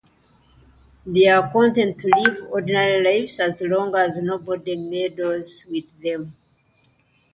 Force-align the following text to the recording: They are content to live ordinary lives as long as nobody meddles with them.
They 1.05 1.27
are 1.27 1.51
content 1.51 1.99
to 1.99 2.07
live 2.17 2.49
ordinary 2.51 3.03
lives 3.03 3.39
as 3.39 3.61
long 3.61 3.93
as 3.93 4.19
nobody 4.19 4.75
meddles 4.75 5.67
with 5.69 6.01
them. 6.01 6.35